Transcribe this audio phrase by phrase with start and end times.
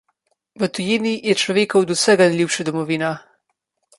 [0.57, 3.13] V tujini je človeku od vsega najljubša domovina.